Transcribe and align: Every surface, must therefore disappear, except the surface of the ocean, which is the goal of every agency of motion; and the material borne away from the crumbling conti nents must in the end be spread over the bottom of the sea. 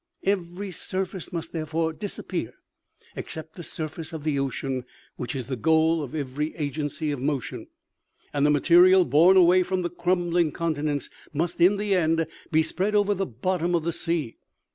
Every 0.23 0.71
surface, 0.71 1.31
must 1.31 1.51
therefore 1.53 1.93
disappear, 1.93 2.55
except 3.15 3.53
the 3.55 3.61
surface 3.61 4.13
of 4.13 4.23
the 4.23 4.39
ocean, 4.39 4.83
which 5.15 5.35
is 5.35 5.45
the 5.45 5.55
goal 5.55 6.01
of 6.01 6.15
every 6.15 6.55
agency 6.55 7.11
of 7.11 7.21
motion; 7.21 7.67
and 8.33 8.43
the 8.43 8.49
material 8.49 9.05
borne 9.05 9.37
away 9.37 9.61
from 9.61 9.83
the 9.83 9.91
crumbling 9.91 10.53
conti 10.53 10.81
nents 10.81 11.11
must 11.33 11.61
in 11.61 11.77
the 11.77 11.93
end 11.93 12.25
be 12.51 12.63
spread 12.63 12.95
over 12.95 13.13
the 13.13 13.27
bottom 13.27 13.75
of 13.75 13.83
the 13.83 13.93
sea. 13.93 14.37